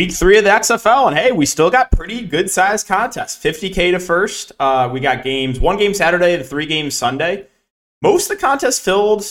[0.00, 3.36] Week three of the XFL, and hey, we still got pretty good sized contests.
[3.44, 4.50] 50K to first.
[4.58, 7.46] Uh, we got games, one game Saturday, the three games Sunday.
[8.00, 9.26] Most of the contests filled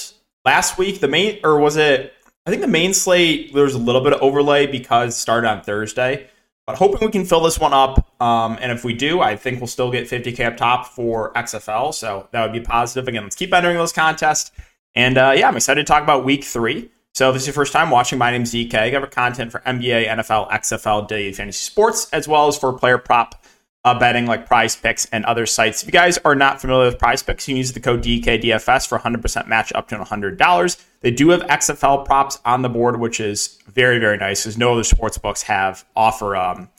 [0.45, 0.99] last week.
[0.99, 2.13] The main, or was it,
[2.45, 5.63] I think the main slate, there was a little bit of overlay because started on
[5.63, 6.29] Thursday.
[6.67, 8.21] But hoping we can fill this one up.
[8.21, 11.95] Um, and if we do, I think we'll still get 50K up top for XFL.
[11.95, 13.07] So that would be positive.
[13.07, 14.51] Again, let's keep entering those contests.
[14.93, 16.91] And uh, yeah, I'm excited to talk about week three.
[17.19, 18.73] So if this is your first time watching, my name is DK.
[18.75, 22.97] I cover content for NBA, NFL, XFL, daily fantasy sports, as well as for player
[22.97, 23.43] prop
[23.83, 25.83] uh, betting like Prize Picks and other sites.
[25.83, 28.87] If you guys are not familiar with Prize Picks, you can use the code DKDFS
[28.87, 30.85] for 100% match up to $100.
[31.01, 34.71] They do have XFL props on the board, which is very, very nice because no
[34.71, 36.69] other sports books have offer um,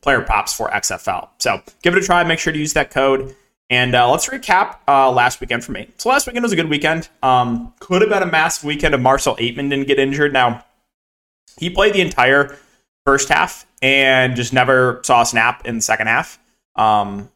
[0.00, 1.28] player props for XFL.
[1.36, 2.24] So give it a try.
[2.24, 3.36] Make sure to use that code.
[3.70, 5.88] And uh, let's recap uh, last weekend for me.
[5.96, 7.08] So last weekend was a good weekend.
[7.22, 10.32] Um, could have been a massive weekend if Marcell Ateman didn't get injured.
[10.32, 10.64] Now
[11.56, 12.56] he played the entire
[13.06, 16.40] first half and just never saw a snap in the second half.
[16.74, 17.30] Um,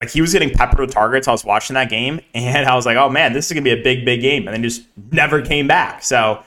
[0.00, 1.26] like he was getting peppered with targets.
[1.26, 3.72] I was watching that game and I was like, oh man, this is gonna be
[3.72, 6.04] a big, big game, and then just never came back.
[6.04, 6.44] So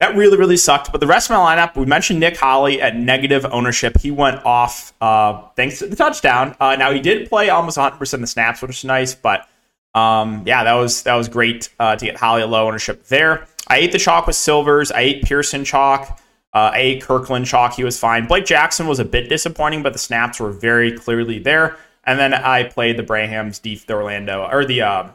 [0.00, 0.92] that really, really sucked.
[0.92, 3.98] But the rest of my lineup, we mentioned Nick Holley at negative ownership.
[3.98, 6.54] He went off uh, thanks to the touchdown.
[6.60, 9.14] Uh, now he did play almost 100 percent of the snaps, which is nice.
[9.14, 9.48] But
[9.94, 13.46] um, yeah, that was that was great uh, to get Holley at low ownership there.
[13.68, 14.92] I ate the chalk with Silvers.
[14.92, 16.20] I ate Pearson chalk.
[16.52, 17.74] Uh, ate Kirkland chalk.
[17.74, 18.26] He was fine.
[18.26, 21.76] Blake Jackson was a bit disappointing, but the snaps were very clearly there.
[22.04, 25.08] And then I played the Brahmas, deep the Orlando, or the uh,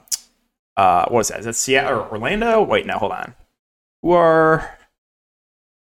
[0.76, 1.40] uh, what was that?
[1.40, 2.64] Is that Seattle or Orlando?
[2.64, 3.36] Wait, no, hold on
[4.02, 4.78] who are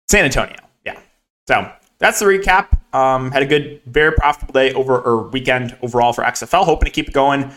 [0.10, 0.58] San Antonio.
[0.86, 1.00] Yeah.
[1.48, 2.68] So that's the recap.
[2.94, 6.66] Um, had a good, very profitable day over or weekend overall for XFL.
[6.66, 7.52] Hoping to keep it going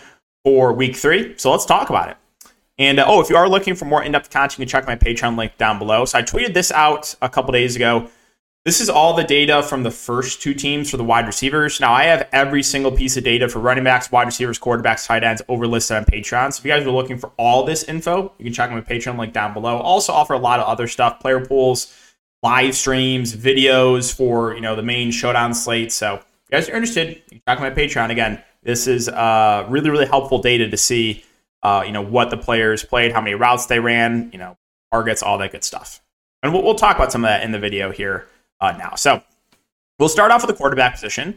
[0.45, 1.35] for week three.
[1.39, 2.17] So let's talk about it.
[2.79, 4.97] And uh, oh, if you are looking for more in-depth content, you can check my
[4.97, 6.05] Patreon link down below.
[6.05, 8.09] So I tweeted this out a couple days ago.
[8.65, 11.81] This is all the data from the first two teams for the wide receivers.
[11.81, 15.25] Now, I have every single piece of data for running backs, wide receivers, quarterbacks, tight
[15.25, 16.53] ends overlisted on Patreon.
[16.53, 19.19] So if you guys are looking for all this info, you can check my Patreon
[19.19, 19.79] link down below.
[19.79, 21.93] Also offer a lot of other stuff, player pools,
[22.45, 25.91] live streams, videos for, you know, the main showdown slate.
[25.91, 28.11] So if you guys are interested, you can check my Patreon.
[28.11, 31.25] Again, this is uh, really, really helpful data to see,
[31.65, 34.57] uh, you know, what the players played, how many routes they ran, you know,
[34.93, 36.01] targets, all that good stuff.
[36.45, 38.29] And we'll, we'll talk about some of that in the video here
[38.63, 38.95] uh, now.
[38.95, 39.23] So
[39.99, 41.37] we'll start off with the quarterback position.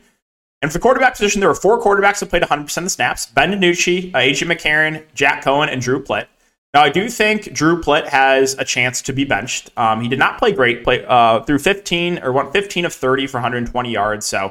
[0.62, 3.26] And for the quarterback position, there were four quarterbacks that played 100% of the snaps
[3.26, 6.28] Ben DiNucci, uh, AJ McCarron, Jack Coan, and Drew Plitt.
[6.74, 9.70] Now, I do think Drew Plitt has a chance to be benched.
[9.78, 13.28] Um, he did not play great, play uh, through 15 or went 15 of 30
[13.28, 14.26] for 120 yards.
[14.26, 14.48] So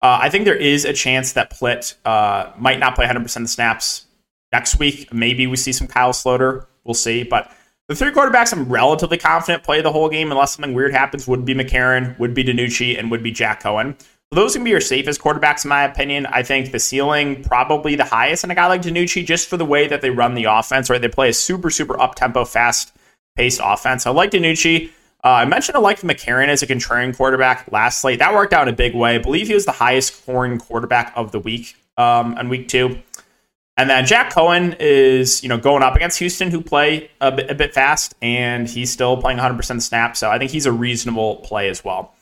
[0.00, 3.42] uh, I think there is a chance that Plitt uh, might not play 100% of
[3.42, 4.06] the snaps
[4.52, 5.12] next week.
[5.12, 6.66] Maybe we see some Kyle Sloter.
[6.84, 7.24] We'll see.
[7.24, 7.50] But
[7.88, 11.44] the three quarterbacks I'm relatively confident play the whole game unless something weird happens would
[11.44, 13.98] be McCarron, would be DiNucci, and would be Jack Coan.
[14.00, 16.26] So those can be your safest quarterbacks in my opinion.
[16.26, 19.66] I think the ceiling probably the highest in a guy like DiNucci just for the
[19.66, 21.00] way that they run the offense, right?
[21.00, 22.96] They play a super, super up tempo, fast
[23.36, 24.06] paced offense.
[24.06, 24.90] I like DiNucci.
[25.22, 28.18] Uh, I mentioned I liked McCarron as a contrarian quarterback last slate.
[28.18, 29.14] That worked out in a big way.
[29.14, 32.98] I believe he was the highest scoring quarterback of the week um, on week two.
[33.76, 37.50] And then Jack Coan is, you know, going up against Houston, who play a bit,
[37.50, 40.16] a bit fast, and he's still playing 100% snap.
[40.16, 42.14] So I think he's a reasonable play as well.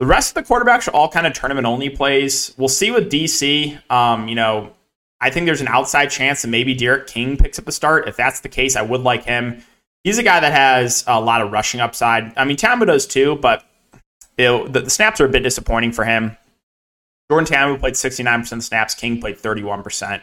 [0.00, 2.54] The rest of the quarterbacks are all kind of tournament only plays.
[2.56, 3.78] We'll see with DC.
[3.90, 4.72] Um, you know,
[5.20, 8.08] I think there's an outside chance that maybe D'Eriq King picks up a start.
[8.08, 9.62] If that's the case, I would like him.
[10.04, 12.36] He's a guy that has a lot of rushing upside.
[12.36, 13.64] I mean, Ta'amu does too, but
[14.36, 16.36] it, the, the, snaps are a bit disappointing for him.
[17.30, 18.94] Jordan Ta'amu played 69% snaps.
[18.94, 20.20] King played 31%.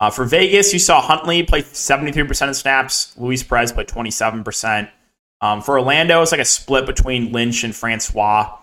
[0.00, 3.14] Uh, for Vegas, you saw Hundley play 73% of snaps.
[3.16, 4.90] Luis Perez played 27%.
[5.40, 8.58] Um, for Orlando, it's like a split between Lynch and Francois.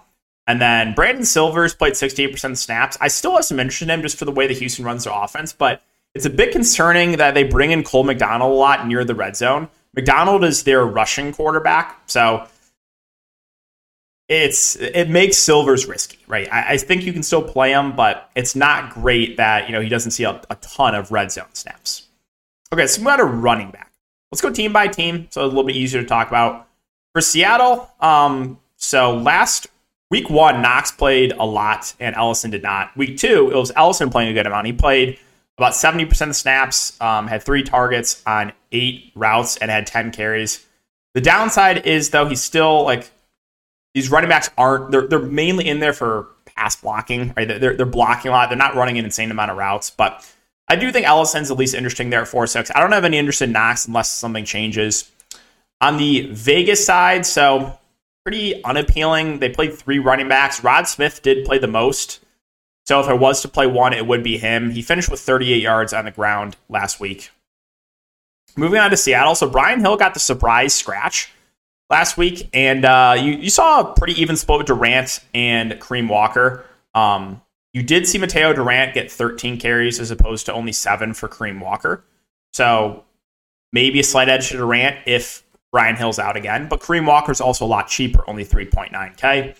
[0.47, 2.97] And then Brandon Silvers played 68% of snaps.
[2.99, 5.13] I still have some interest in him just for the way the Houston runs their
[5.13, 5.81] offense, but
[6.13, 9.35] it's a bit concerning that they bring in Cole McDonald a lot near the red
[9.37, 9.69] zone.
[9.95, 12.47] McDonald is their rushing quarterback, so
[14.31, 16.47] it's it makes Silvers risky, right?
[16.53, 19.81] I, I, think you can still play him, but it's not great that you know
[19.81, 22.07] he doesn't see a, a ton of red zone snaps.
[22.71, 23.91] Okay, so we got a running back.
[24.31, 26.69] Let's go team by team, so a little bit easier to talk about.
[27.11, 29.67] For Seattle, um, so last
[30.09, 32.95] week one, Knox played a lot and Ellison did not.
[32.95, 34.65] Week two, it was Ellison playing a good amount.
[34.65, 35.19] He played
[35.57, 40.65] about 70% of snaps, um, had three targets on eight routes, and had 10 carries.
[41.15, 43.11] The downside is though he's still like
[43.93, 47.47] these running backs aren't they're they're mainly in there for pass blocking, right?
[47.47, 48.49] They're they're blocking a lot.
[48.49, 50.27] They're not running an insane amount of routes, but
[50.67, 52.71] I do think Ellison's at least interesting there at four six.
[52.73, 55.09] I don't have any interest in Knox unless something changes.
[55.81, 57.77] On the Vegas side, so
[58.23, 59.39] pretty unappealing.
[59.39, 60.63] They played three running backs.
[60.63, 62.19] Rod Smith did play the most.
[62.85, 64.71] So if I was to play one, it would be him.
[64.71, 67.31] He finished with 38 yards on the ground last week.
[68.55, 69.35] Moving on to Seattle.
[69.35, 71.31] So Brian Hill got the surprise scratch
[71.91, 76.07] last week, and uh, you, you saw a pretty even split with Durant and Kareem
[76.07, 76.65] Walker.
[76.95, 77.41] Um,
[77.73, 81.59] you did see Mateo Durant get 13 carries as opposed to only seven for Kareem
[81.59, 82.03] Walker.
[82.53, 83.03] So
[83.71, 86.67] maybe a slight edge to Durant if Brian Hill's out again.
[86.67, 89.55] But Kareem Walker's also a lot cheaper, only 3.9K.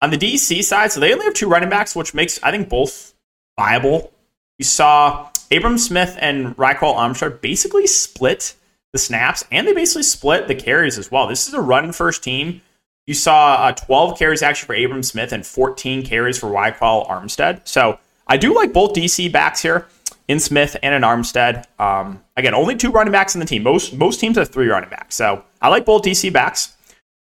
[0.00, 2.68] On the DC side, so they only have two running backs, which makes, I think,
[2.68, 3.14] both
[3.58, 4.12] viable.
[4.58, 8.54] You saw Abram Smith and Ryquell Armstead basically split
[8.92, 11.26] the snaps, and they basically split the carries as well.
[11.26, 12.60] This is a run first team.
[13.06, 17.66] You saw uh, 12 carries actually for Abram Smith and 14 carries for Ryquell Armstead.
[17.66, 19.88] So I do like both DC backs here
[20.28, 21.64] in Smith and in Armstead.
[21.80, 23.62] Um, again, only two running backs in the team.
[23.62, 25.16] Most most teams have three running backs.
[25.16, 26.76] So I like both DC backs.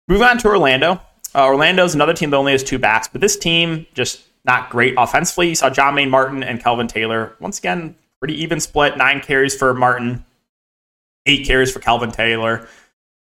[0.07, 1.01] Move on to Orlando.
[1.35, 4.93] Uh, Orlando's another team that only has two backs, but this team just not great
[4.97, 5.49] offensively.
[5.49, 7.35] You saw Jah-Maine Martin and Kelvin Taylor.
[7.41, 8.97] Once again, pretty even split.
[8.97, 10.23] Nine carries for Martin,
[11.27, 12.67] eight carries for Kelvin Taylor.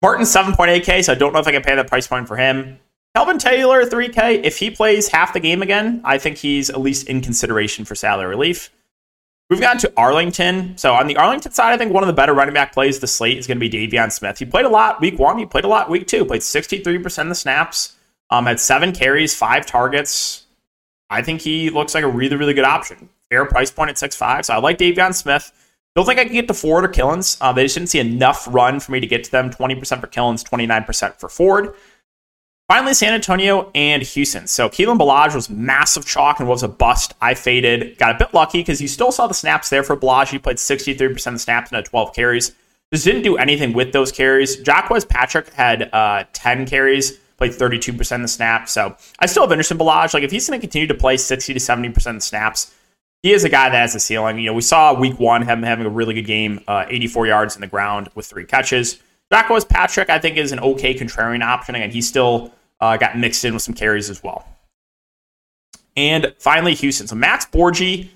[0.02, 2.80] Martin 7.8K, so I don't know if I can pay that price point for him.
[3.16, 4.44] Kelvin Taylor 3K.
[4.44, 7.96] If he plays half the game again, I think he's at least in consideration for
[7.96, 8.70] salary relief.
[9.50, 10.78] We've gotten to Arlington.
[10.78, 13.08] So on the Arlington side, I think one of the better running back plays the
[13.08, 14.40] slate is going to be De'Veon Smith.
[14.40, 15.38] He played a lot week one.
[15.38, 16.26] He played a lot week two.
[16.26, 17.96] Played 63% of the snaps.
[18.32, 20.48] Um, had seven carries, five targets.
[21.10, 23.08] I think he looks like a really, really good option.
[23.30, 24.46] Fair price point at 6'5".
[24.46, 25.52] So I like De'Veon Smith.
[25.96, 27.38] Don't think I can get to Ford or Killins.
[27.40, 29.50] Uh, they just didn't see enough run for me to get to them.
[29.50, 31.74] 20% for Killins, 29% for Ford.
[32.68, 34.48] Finally, San Antonio and Houston.
[34.48, 37.14] So Kalen Ballage was massive chalk and was a bust.
[37.22, 37.98] I faded.
[37.98, 40.30] Got a bit lucky because you still saw the snaps there for Ballage.
[40.30, 42.54] He played 63% of the snaps and had 12 carries.
[42.92, 44.58] Just didn't do anything with those carries.
[44.58, 48.74] Jacques Patrick had uh, 10 carries, played 32% of the snaps.
[48.74, 50.14] So I still have interest in Ballage.
[50.14, 52.74] Like if he's going to continue to play 60 to 70% of the snaps,
[53.26, 54.38] he is a guy that has a ceiling.
[54.38, 57.56] You know, we saw week one him having a really good game, uh, 84 yards
[57.56, 59.00] in the ground with three catches.
[59.34, 61.74] Jacques Patrick, I think, is an okay contrarian option.
[61.74, 64.48] Again, he still uh, got mixed in with some carries as well.
[65.98, 67.08] And finally, Houston.
[67.08, 68.10] So Max Borghi,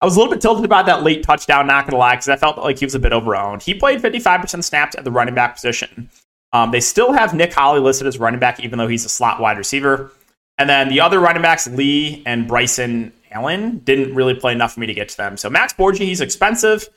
[0.00, 2.30] I was a little bit tilted about that late touchdown, not going to lie, because
[2.30, 3.62] I felt like he was a bit overowned.
[3.62, 6.08] He played 55% snaps at the running back position.
[6.54, 9.40] Um, they still have Nick Holley listed as running back, even though he's a slot
[9.40, 10.10] wide receiver.
[10.56, 14.80] And then the other running backs, Lee and Bryson Allen didn't really play enough for
[14.80, 15.36] me to get to them.
[15.36, 16.88] So Max Borghi, he's expensive.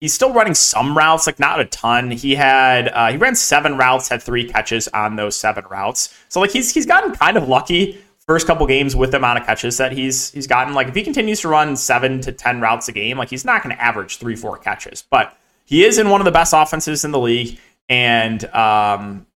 [0.00, 2.10] He's still running some routes, like not a ton.
[2.10, 6.14] He had uh, he ran seven routes, had three catches on those seven routes.
[6.28, 9.46] So like he's he's gotten kind of lucky first couple games with the amount of
[9.46, 10.74] catches that he's he's gotten.
[10.74, 13.62] Like if he continues to run seven to ten routes a game, like he's not
[13.62, 17.04] going to average three four catches, but he is in one of the best offenses
[17.04, 17.58] in the league,
[17.88, 19.26] and um,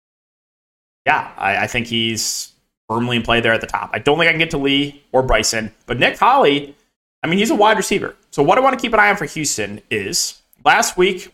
[1.07, 2.53] yeah, I, I think he's
[2.89, 3.91] firmly in play there at the top.
[3.93, 6.75] I don't think I can get to Lee or Bryson, but Nick Holley,
[7.23, 8.17] I mean, he's a wide receiver.
[8.31, 11.33] So what I want to keep an eye on for Houston is last week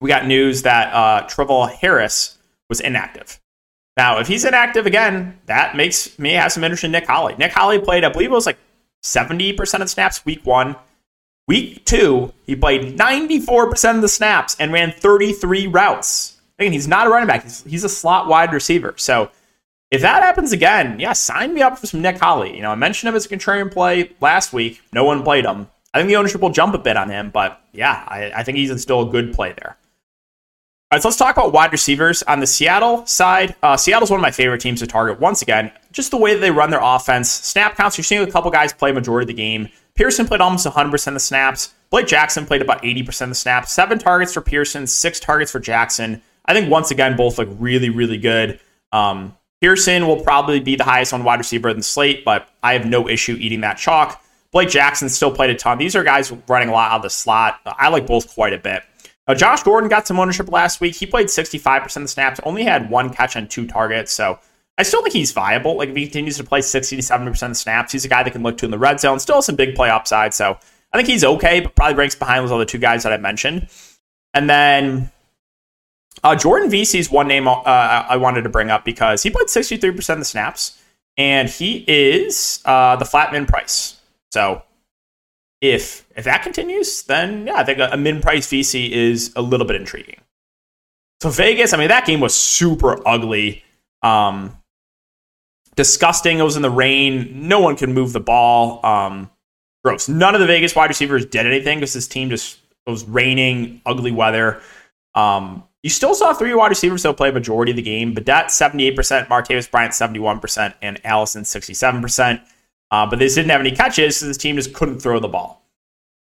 [0.00, 2.38] we got news that uh, Travell Harris
[2.68, 3.40] was inactive.
[3.96, 7.34] Now, if he's inactive again, that makes me have some interest in Nick Holley.
[7.36, 8.58] Nick Holley played, I believe it was like
[9.02, 10.76] 70% of snaps week one.
[11.48, 16.40] Week two, he played 94% of the snaps and ran 33 routes.
[16.58, 17.42] Again, he's not a running back.
[17.42, 18.94] He's, he's a slot wide receiver.
[18.96, 19.30] So
[19.90, 22.54] if that happens again, yeah, sign me up for some Nick Holley.
[22.54, 24.80] You know, I mentioned him as a contrarian play last week.
[24.92, 25.68] No one played him.
[25.92, 28.58] I think the ownership will jump a bit on him, but yeah, I, I think
[28.58, 29.76] he's still a good play there.
[30.92, 32.22] All right, so let's talk about wide receivers.
[32.24, 35.20] On the Seattle side, uh, Seattle's one of my favorite teams to target.
[35.20, 37.30] Once again, just the way that they run their offense.
[37.30, 39.68] Snap counts, you're seeing a couple guys play majority of the game.
[39.94, 41.74] Pearson played almost 100% of the snaps.
[41.90, 43.72] Blake Jackson played about 80% of the snaps.
[43.72, 46.22] Seven targets for Pearson, six targets for Jackson.
[46.44, 48.58] I think once again, both look really, really good.
[48.92, 52.72] Um, Pearson will probably be the highest on wide receiver in the slate, but I
[52.72, 54.22] have no issue eating that chalk.
[54.52, 55.78] Blake Jackson still played a ton.
[55.78, 57.60] These are guys running a lot out of the slot.
[57.64, 58.82] I like both quite a bit.
[59.28, 60.96] Now, Josh Gordon got some ownership last week.
[60.96, 64.10] He played 65% of the snaps, only had one catch on two targets.
[64.10, 64.40] So
[64.76, 65.76] I still think he's viable.
[65.76, 68.22] Like if he continues to play 60 to 70% of the snaps, he's a guy
[68.22, 69.20] that can look to in the red zone.
[69.20, 70.34] Still has some big play upside.
[70.34, 70.58] So
[70.92, 73.68] I think he's okay, but probably ranks behind those other two guys that I mentioned.
[74.34, 75.10] And then
[76.22, 80.10] uh, Jordan is one name uh, I wanted to bring up because he played 63%
[80.10, 80.80] of the snaps,
[81.16, 83.96] and he is uh, the flat min price.
[84.30, 84.62] So
[85.60, 89.42] if if that continues, then yeah, I think a, a min price Veasy is a
[89.42, 90.20] little bit intriguing.
[91.20, 93.62] So Vegas, I mean, that game was super ugly,
[94.02, 94.56] um,
[95.76, 96.38] disgusting.
[96.38, 97.48] It was in the rain.
[97.48, 98.84] No one could move the ball.
[98.84, 99.30] Um,
[99.84, 100.08] gross.
[100.08, 104.12] None of the Vegas wide receivers did anything because this team just was raining, ugly
[104.12, 104.62] weather.
[105.14, 108.14] Um, You still saw three wide receivers still play a majority of the game.
[108.14, 112.42] Badet 78%, Martavis Bryant 71%, and Allison 67%.
[112.90, 115.64] Uh, but they didn't have any catches, so this team just couldn't throw the ball.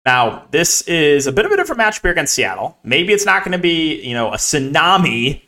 [0.05, 2.77] Now, this is a bit of a different matchup against Seattle.
[2.83, 5.41] Maybe it's not going to be, you know, a tsunami.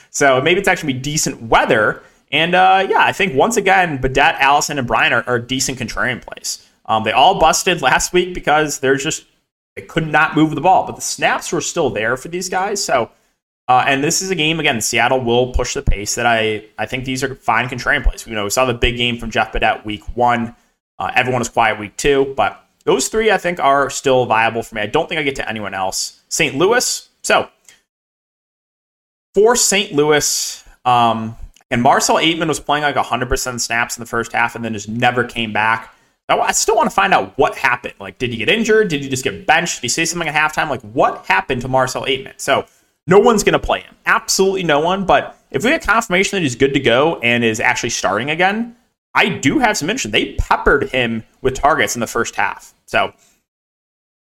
[0.10, 2.02] so maybe it's actually decent weather.
[2.30, 6.20] And uh, yeah, I think once again, Badet, Allison, and Bryant are, are decent contrarian
[6.20, 6.68] plays.
[6.86, 9.24] Um, they all busted last week because they're just
[9.74, 12.84] they could not move the ball, but the snaps were still there for these guys.
[12.84, 13.10] So,
[13.68, 14.80] uh, and this is a game again.
[14.80, 16.14] Seattle will push the pace.
[16.14, 18.26] That I I think these are fine contrarian plays.
[18.26, 20.54] You know, we saw the big game from Jeff Badet week one.
[20.98, 24.74] Uh, everyone was quiet week two, but those three, I think, are still viable for
[24.74, 24.82] me.
[24.82, 26.20] I don't think I get to anyone else.
[26.28, 26.54] St.
[26.54, 27.08] Louis.
[27.22, 27.48] So
[29.34, 29.92] for St.
[29.92, 31.36] Louis, um,
[31.70, 34.88] and Marcell Ateman was playing like 100% snaps in the first half and then just
[34.88, 35.92] never came back.
[36.28, 37.94] I still want to find out what happened.
[38.00, 38.88] Like, did he get injured?
[38.88, 39.76] Did he just get benched?
[39.76, 40.70] Did he say something at halftime?
[40.70, 42.34] Like, what happened to Marcell Ateman?
[42.38, 42.64] So,
[43.06, 43.94] no one's going to play him.
[44.06, 45.04] Absolutely no one.
[45.04, 48.76] But if we get confirmation that he's good to go and is actually starting again,
[49.14, 50.12] I do have some interest.
[50.12, 52.74] They peppered him with targets in the first half.
[52.86, 53.12] So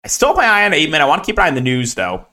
[0.05, 1.01] I still have my eye on Ateman.
[1.01, 2.27] I want to keep an eye on the news, though.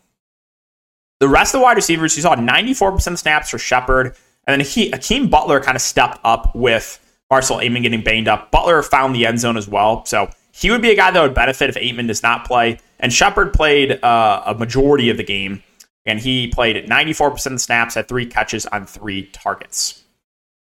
[1.19, 4.15] The rest of the wide receivers, you saw 94% snaps for Shepherd.
[4.47, 8.51] And then he, Hakeem Butler kind of stepped up with Marcell Ateman getting banged up.
[8.51, 10.05] Butler found the end zone as well.
[10.05, 12.79] So he would be a guy that would benefit if Ateman does not play.
[12.99, 15.63] And Shepherd played uh, a majority of the game.
[16.05, 20.03] And he played 94% of the snaps, had three catches on three targets.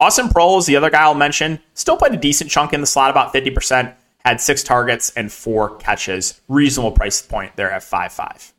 [0.01, 1.61] Austin Proles, the other guy I'll mention.
[1.75, 3.95] Still played a decent chunk in the slot, about 50%.
[4.25, 6.41] Had six targets and four catches.
[6.49, 8.53] Reasonable price point there at 5 5.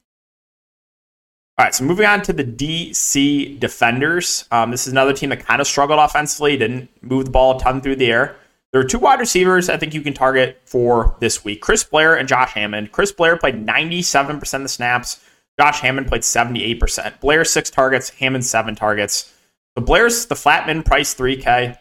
[1.57, 4.45] All right, so moving on to the DC Defenders.
[4.51, 7.59] Um, this is another team that kind of struggled offensively, didn't move the ball a
[7.61, 8.35] ton through the air.
[8.73, 12.15] There are two wide receivers I think you can target for this week Chris Blair
[12.15, 12.91] and Josh Hammond.
[12.91, 15.23] Chris Blair played 97% of the snaps.
[15.59, 17.19] Josh Hammond played 78%.
[17.19, 18.09] Blair, six targets.
[18.09, 19.33] Hammond, seven targets.
[19.75, 21.77] The Blair's the flatman price 3K.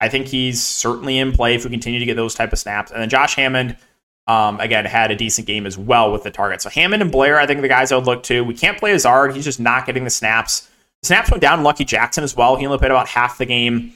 [0.00, 2.90] I think he's certainly in play if we continue to get those type of snaps.
[2.90, 3.76] And then Josh Hammond,
[4.26, 6.60] um, again, had a decent game as well with the target.
[6.62, 8.42] So Hammond and Blair, I think the guys I would look to.
[8.42, 9.34] We can't play Hazard.
[9.34, 10.68] He's just not getting the snaps.
[11.02, 12.56] The snaps went down Lucky Jackson as well.
[12.56, 13.94] He only played about half the game.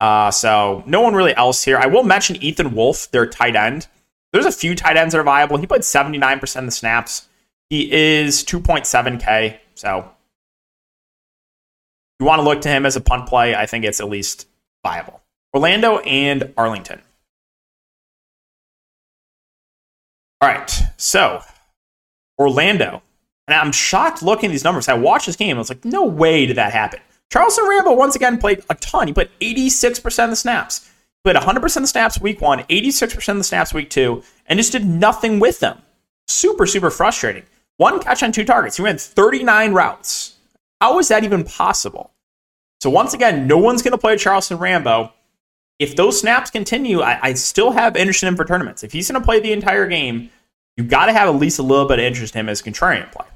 [0.00, 1.78] Uh, so no one really else here.
[1.78, 3.86] I will mention Ethan Wolf, their tight end.
[4.32, 5.58] There's a few tight ends that are viable.
[5.58, 7.28] He played 79% of the snaps.
[7.72, 9.56] He is 2.7K.
[9.76, 10.06] So
[12.20, 14.46] you want to look to him as a punt play, I think it's at least
[14.84, 15.22] viable.
[15.54, 17.00] Orlando and Arlington.
[20.42, 21.40] All right, so
[22.38, 23.00] Orlando.
[23.48, 24.86] And I'm shocked looking at these numbers.
[24.86, 25.56] I watched this game.
[25.56, 27.00] I was like, no way did that happen.
[27.30, 29.06] Charleston Rambo once again played a ton.
[29.06, 30.90] He played 86% of the snaps.
[31.24, 34.58] He played 100% of the snaps week one, 86% of the snaps week two, and
[34.58, 35.80] just did nothing with them.
[36.28, 37.44] Super, super frustrating.
[37.76, 38.76] One catch on two targets.
[38.76, 40.36] He ran 39 routes.
[40.80, 42.12] How is that even possible?
[42.80, 45.12] So once again, no one's going to play Charleston Rambo.
[45.78, 48.82] If those snaps continue, I, I still have interest in him for tournaments.
[48.82, 50.30] If he's going to play the entire game,
[50.76, 52.64] you've got to have at least a little bit of interest in him as a
[52.64, 53.26] contrarian play.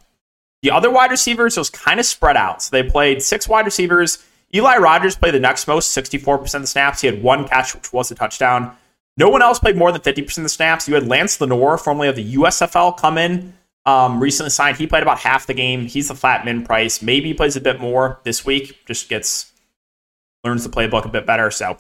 [0.62, 2.62] The other wide receivers, was kind of spread out.
[2.62, 4.24] So they played six wide receivers.
[4.54, 7.00] Eli Rogers played the next most, 64% of the snaps.
[7.00, 8.76] He had one catch, which was a touchdown.
[9.16, 10.88] No one else played more than 50% of the snaps.
[10.88, 13.54] You had Lance Lenoir, formerly of the USFL, come in
[13.86, 14.76] um, recently signed.
[14.76, 15.86] He played about half the game.
[15.86, 17.00] He's the flat min price.
[17.00, 18.84] Maybe he plays a bit more this week.
[18.84, 19.52] Just gets
[20.44, 21.50] learns the playbook a bit better.
[21.50, 21.78] So,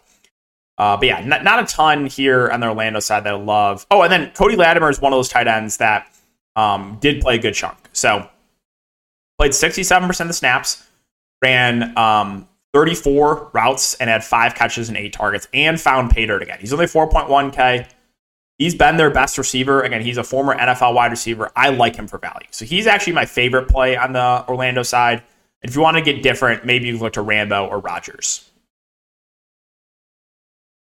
[0.78, 3.86] uh, but yeah, not, not, a ton here on the Orlando side that I love.
[3.90, 6.12] Oh, and then Cody Latimer is one of those tight ends that
[6.54, 7.76] um, did play a good chunk.
[7.92, 8.28] So
[9.38, 10.86] played 67% of the snaps,
[11.42, 16.42] ran um, 34 routes, and had five catches and eight targets, and found pay dirt
[16.42, 16.58] again.
[16.60, 17.88] He's only 4.1K.
[18.58, 19.82] He's been their best receiver.
[19.82, 21.50] Again, he's a former NFL wide receiver.
[21.54, 22.46] I like him for value.
[22.50, 25.22] So he's actually my favorite play on the Orlando side.
[25.62, 28.50] if you want to get different, maybe you look to Rambo or Rogers.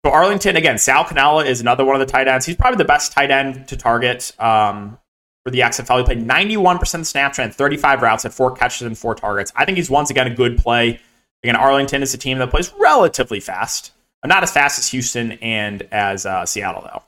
[0.06, 2.46] So Arlington, again, Sal Cannella is another one of the tight ends.
[2.46, 5.00] He's probably the best tight end to target um,
[5.44, 5.98] for the XFL.
[5.98, 9.52] He played 91% of snaps, ran 35 routes, had four catches and four targets.
[9.56, 11.00] I think he's once again a good play.
[11.44, 13.92] Again, Arlington is a team that plays relatively fast.
[14.24, 17.04] Not as fast as Houston and as uh, Seattle, though.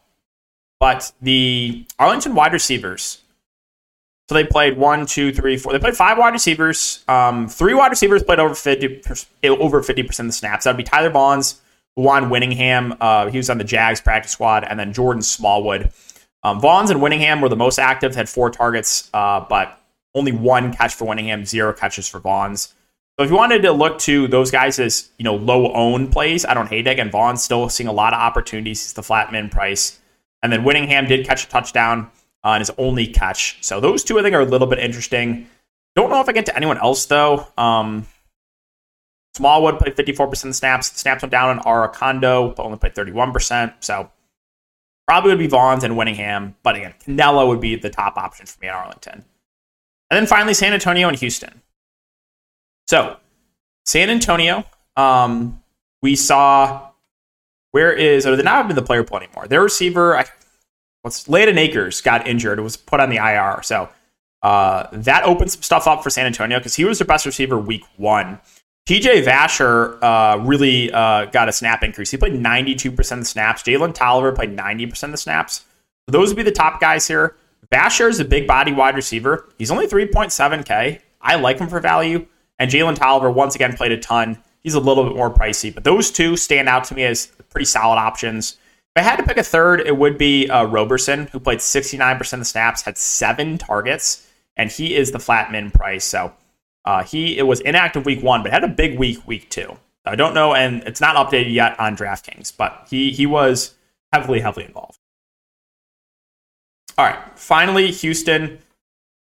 [0.80, 3.22] But the Arlington wide receivers,
[4.30, 5.72] so they played one, two, three, four.
[5.72, 7.04] They played five wide receivers.
[7.08, 9.02] Um, three wide receivers played over fifty
[9.44, 10.66] over fifty percent of the snaps.
[10.66, 11.60] That would be Tyler Vaughns,
[11.96, 12.98] Juan Winningham.
[13.00, 15.92] Uh, he was on the Jags practice squad, and then Jordan Smallwood.
[16.44, 18.16] Um, Vaughns and Winningham were the most active.
[18.16, 19.80] Had four targets, uh, but
[20.14, 22.74] only one catch for Winningham, zero catches for Vaughns.
[23.18, 26.46] So if you wanted to look to those guys as you know low own plays,
[26.46, 27.00] I don't hate it.
[27.00, 28.84] And Vaughn's still seeing a lot of opportunities.
[28.84, 30.00] He's the flat min price.
[30.44, 32.10] And then Winningham did catch a touchdown
[32.44, 33.58] on his only catch.
[33.62, 35.48] So those two, I think, are a little bit interesting.
[35.96, 37.48] Don't know if I get to anyone else though.
[37.58, 38.06] Um,
[39.34, 40.90] Smallwood played 54% of the snaps.
[40.90, 43.74] The snaps went down on Aracondo, but only played 31%.
[43.82, 44.10] So
[45.08, 46.54] probably would be Vaughns and Winningham.
[46.64, 49.26] But again, Cannella would be the top option for me in Arlington.
[50.10, 51.62] And then finally, San Antonio and Houston.
[52.88, 53.18] So,
[53.86, 54.64] San Antonio,
[54.96, 55.62] um,
[56.02, 56.87] we saw
[57.72, 59.48] where is, or they're not even the player pool anymore.
[59.48, 60.26] Their receiver, I,
[61.02, 63.62] what's Landon Akers got injured, it was put on the IR.
[63.64, 63.90] So,
[64.44, 67.58] uh, that opened some stuff up for San Antonio because he was their best receiver
[67.58, 68.40] week one.
[68.88, 72.10] TJ Vasher uh, really uh, got a snap increase.
[72.10, 73.62] He played 92% of the snaps.
[73.64, 75.66] Jalen Tolliver played 90% of the snaps.
[76.06, 77.36] So those would be the top guys here.
[77.70, 79.50] Vasher is a big body wide receiver.
[79.58, 81.02] He's only 3.7K.
[81.22, 82.28] I like him for value.
[82.60, 84.42] And Jalen Tolliver, once again, played a ton.
[84.68, 87.64] He's a little bit more pricey, but those two stand out to me as pretty
[87.64, 88.58] solid options.
[88.98, 92.34] If I had to pick a third, it would be uh, Roberson, who played 69%
[92.34, 96.04] of the snaps, had seven targets, and he is the flat min price.
[96.04, 96.34] So
[96.84, 99.78] uh, he it was inactive week one, but had a big week week two.
[100.04, 103.74] I don't know, and it's not updated yet on DraftKings, but he he was
[104.12, 105.00] heavily heavily involved.
[106.98, 108.60] All right, finally Houston.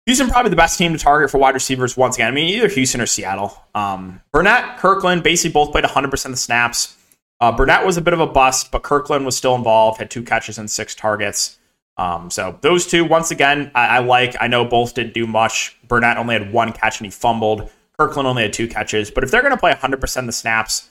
[0.05, 2.27] Houston probably the best team to target for wide receivers once again.
[2.27, 3.57] I mean, either Houston or Seattle.
[3.73, 6.97] Um, Burnett, Kirkland, basically both played 100% of the snaps.
[7.39, 10.23] Uh, Burnett was a bit of a bust, but Kirkland was still involved, had two
[10.23, 11.57] catches and six targets.
[11.97, 14.35] Um, so those two, once again, I, I, like.
[14.41, 15.77] I know both didn't do much.
[15.87, 17.69] Burnett only had one catch and he fumbled.
[17.97, 19.11] Kirkland only had two catches.
[19.11, 20.89] But if they're going to play 100% of the snaps,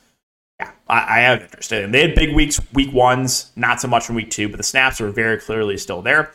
[0.60, 1.90] yeah, I, I have interest in.
[1.90, 5.00] They had big weeks, week ones, not so much in week two, but the snaps
[5.00, 6.32] were very clearly still there.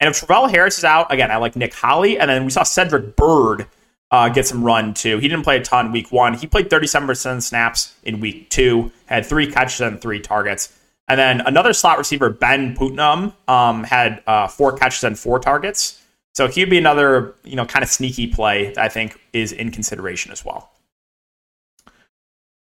[0.00, 2.18] And if Travell Harris is out, again, I like Nick Holley.
[2.18, 3.66] And then we saw Cedric Byrd
[4.10, 5.18] uh, get some run too.
[5.18, 6.34] He didn't play a ton week one.
[6.34, 10.74] He played 37% snaps in week two, had three catches and three targets.
[11.08, 16.02] And then another slot receiver, Ben Putnam, um, had uh, four catches and four targets.
[16.34, 19.70] So he'd be another, you know, kind of sneaky play that I think is in
[19.70, 20.70] consideration as well.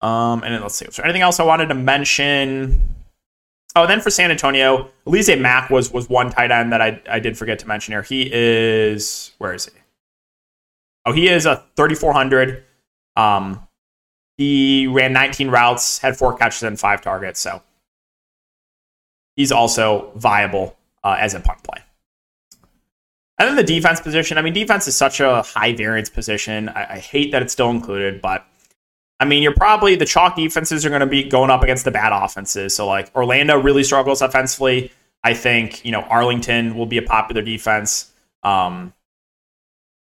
[0.02, 2.95] Um, and then let's see, was there anything else I wanted to mention?
[3.76, 7.20] Oh, then for San Antonio, Alize Mack was was one tight end that I, I
[7.20, 8.02] did forget to mention here.
[8.02, 9.72] He is where is he?
[11.06, 12.64] Oh, he is a 3400.
[13.16, 13.68] Um,
[14.38, 17.40] he ran 19 routes, had four catches and five targets.
[17.40, 17.62] So
[19.36, 21.82] he's also viable uh, as a punt play.
[23.38, 24.38] And then the defense position.
[24.38, 26.70] I mean, defense is such a high variance position.
[26.70, 28.48] I, I hate that it's still included, but
[29.19, 31.91] I mean, you're probably the chalk defenses are going to be going up against the
[31.91, 32.75] bad offenses.
[32.75, 34.91] So, like Orlando really struggles offensively.
[35.23, 38.12] I think you know Arlington will be a popular defense.
[38.43, 38.93] Um,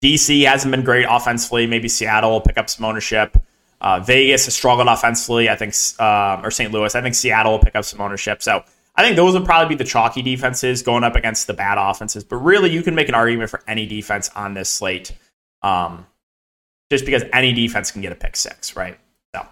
[0.02, 1.66] DC hasn't been great offensively.
[1.66, 3.36] Maybe Seattle will pick up some ownership.
[3.80, 5.48] Uh, Vegas has struggled offensively.
[5.48, 6.72] I think, uh, or St.
[6.72, 6.94] Louis.
[6.94, 8.42] I think Seattle will pick up some ownership.
[8.42, 11.78] So I think those would probably be the chalky defenses going up against the bad
[11.78, 12.24] offenses.
[12.24, 15.12] But really, you can make an argument for any defense on this slate,
[15.62, 16.06] um,
[16.92, 18.98] just because any defense can get a pick six, right?
[19.34, 19.46] So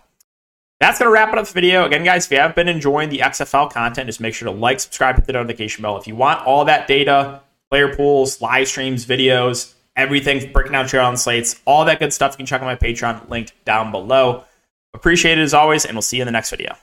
[0.78, 1.86] that's going to wrap it up the video.
[1.86, 4.78] Again, guys, if you have been enjoying the XFL content, just make sure to like,
[4.78, 5.96] subscribe, hit the notification bell.
[5.96, 11.06] If you want all that data, player pools, live streams, videos, everything, breaking down trail
[11.06, 14.44] on slates, all that good stuff, you can check out my Patreon linked down below.
[14.92, 16.76] Appreciate it as always, and we'll see you in the next video.